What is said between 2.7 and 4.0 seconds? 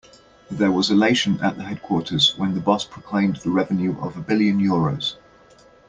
proclaimed the revenue